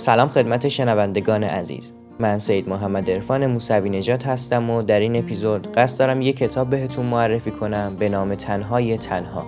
[0.00, 1.92] سلام خدمت شنوندگان عزیز.
[2.18, 6.70] من سید محمد عرفان موسوی نجات هستم و در این اپیزود قصد دارم یک کتاب
[6.70, 9.44] بهتون معرفی کنم به نام تنهای تنها.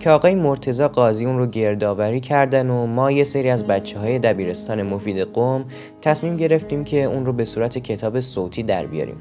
[0.00, 4.18] که آقای مرتزا قاضی اون رو گردآوری کردن و ما یه سری از بچه های
[4.18, 5.64] دبیرستان مفید قوم
[6.02, 9.16] تصمیم گرفتیم که اون رو به صورت کتاب صوتی در بیاریم.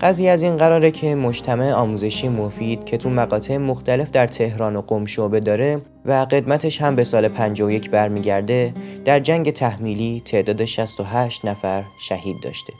[0.00, 4.80] قضیه از این قراره که مجتمع آموزشی مفید که تو مقاطع مختلف در تهران و
[4.80, 11.44] قم شعبه داره و قدمتش هم به سال 51 برمیگرده در جنگ تحمیلی تعداد 68
[11.44, 12.72] نفر شهید داشته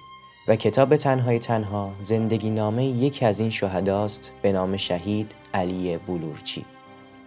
[0.48, 6.64] و کتاب تنهای تنها زندگی نامه یکی از این شهداست به نام شهید علی بلورچی.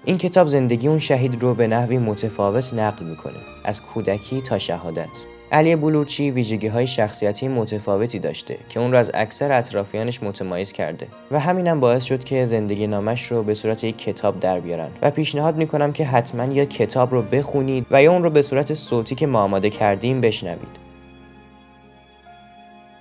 [0.05, 5.25] این کتاب زندگی اون شهید رو به نحوی متفاوت نقل می‌کنه از کودکی تا شهادت.
[5.51, 11.07] علی بلورچی ویژگی های شخصیتی متفاوتی داشته که اون رو از اکثر اطرافیانش متمایز کرده
[11.31, 15.11] و همینم باعث شد که زندگی نامش رو به صورت یک کتاب در بیارن و
[15.11, 19.15] پیشنهاد می‌کنم که حتما یا کتاب رو بخونید و یا اون رو به صورت صوتی
[19.15, 20.91] که ما آماده کردیم بشنوید.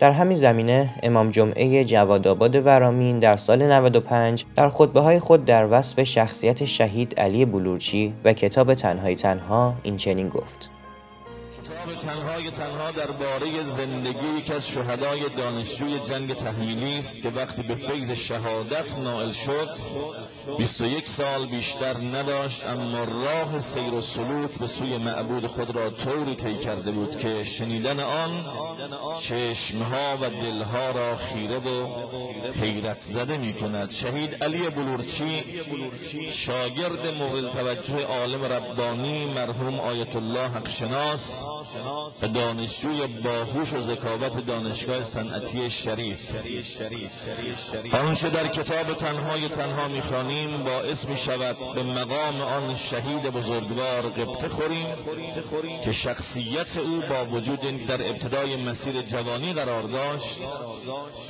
[0.00, 5.44] در همین زمینه امام جمعه جواد آباد ورامین در سال 95 در خطبه های خود
[5.44, 10.79] در وصف شخصیت شهید علی بلورچی و کتاب تنهای تنها این چنین گفت.
[11.64, 17.74] کتاب تنهای تنها درباره زندگی یکی از شهدای دانشجوی جنگ تحمیلی است که وقتی به
[17.74, 19.68] فیض شهادت نائل شد
[20.58, 26.34] 21 سال بیشتر نداشت اما راه سیر و سلوک به سوی معبود خود را طوری
[26.34, 28.44] طی کرده بود که شنیدن آن
[29.20, 31.86] چشمها و دلها را خیره و
[32.60, 33.90] حیرت زده می کند.
[33.90, 35.44] شهید علی بلورچی
[36.30, 41.44] شاگرد مورد توجه عالم ربانی مرحوم آیت الله حقشناس
[42.22, 46.34] و دانشجوی باهوش و ذکاوت دانشگاه صنعتی شریف.
[47.94, 54.48] آنچه در کتاب تنهای تنها می‌خوانیم باعث می شود به مقام آن شهید بزرگوار قبطه
[54.48, 54.86] خوریم
[55.84, 60.40] که شخصیت او با وجود در ابتدای مسیر جوانی قرار داشت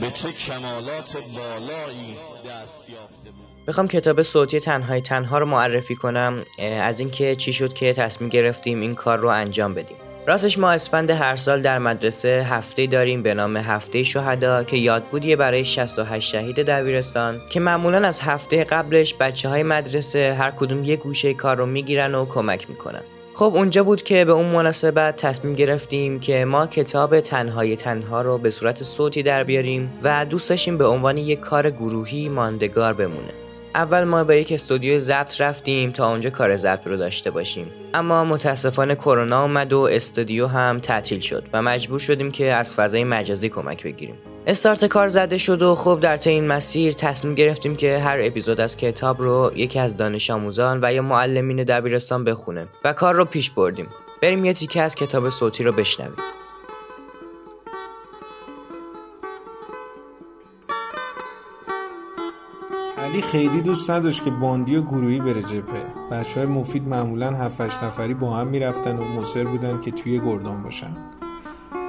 [0.01, 2.17] به چه کمالات بالایی
[2.49, 3.60] دست یافته بود.
[3.71, 6.43] می‌خوام کتاب صوتی تنهای تنها رو معرفی کنم
[6.83, 9.97] از اینکه چی شد که تصمیم گرفتیم این کار رو انجام بدیم.
[10.27, 15.37] راستش ما اسفند هر سال در مدرسه هفته داریم به نام هفته شهدا که یادبودیه
[15.37, 20.97] برای 68 شهید دبیرستان که معمولا از هفته قبلش بچه های مدرسه هر کدوم یه
[20.97, 23.03] گوشه کار رو می‌گیرن و کمک می‌کنن.
[23.35, 28.39] خب اونجا بود که به اون مناسبت تصمیم گرفتیم که ما کتاب تنهای تنها رو
[28.39, 33.50] به صورت صوتی در بیاریم و دوست به عنوان یک کار گروهی ماندگار بمونه.
[33.75, 37.67] اول ما به یک استودیو ضبط رفتیم تا اونجا کار ضبط رو داشته باشیم.
[37.95, 43.05] اما متاسفانه کرونا اومد و استودیو هم تعطیل شد و مجبور شدیم که از فضای
[43.05, 44.15] مجازی کمک بگیریم.
[44.47, 48.61] استارت کار زده شد و خب در طی این مسیر تصمیم گرفتیم که هر اپیزود
[48.61, 53.25] از کتاب رو یکی از دانش آموزان و یا معلمین دبیرستان بخونه و کار رو
[53.25, 53.87] پیش بردیم.
[54.23, 56.17] بریم یه تیکه از کتاب صوتی رو بشنویم.
[63.01, 66.09] علی خیلی دوست نداشت که باندی و گروهی بره جبهه.
[66.11, 70.63] بچه های مفید معمولا 7 نفری با هم می‌رفتن و مصر بودن که توی گردان
[70.63, 70.97] باشن.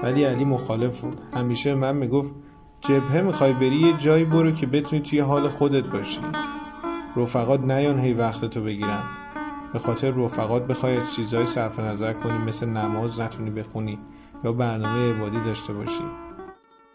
[0.03, 1.21] ولی علی مخالف بود.
[1.33, 2.33] همیشه من می‌گفت
[2.81, 6.21] جبهه می‌خوای بری یه جایی برو که بتونی توی حال خودت باشی.
[7.16, 9.03] رفقات نیان هی وقتتو بگیرن.
[9.73, 14.00] به خاطر رفقات بخوای از چیزهایی صرف نظر کنی مثل نماز نتونی بخونی
[14.44, 16.03] یا برنامه عبادی داشته باشی.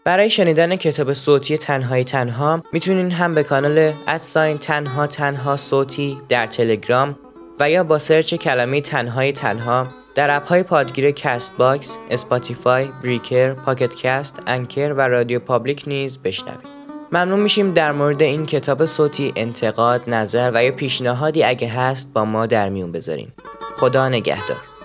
[0.07, 6.21] برای شنیدن کتاب صوتی تنهای تنها می‌تونین هم به کانال at sign تنها تنها صوتی
[6.29, 7.19] در تلگرام
[7.59, 13.95] و یا با سرچ کلمه تنهای تنها در اپ های پادگیر Castbox، Spotify، Breaker، Pocket
[13.95, 16.67] Casts، Anchor و RadioPublic نیز بشنوید.
[17.11, 22.25] ممنون میشیم در مورد این کتاب صوتی انتقاد، نظر و یا پیشنهادی اگه هست با
[22.25, 23.27] ما در میون بذارین.
[23.77, 24.76] خدا نگهدار.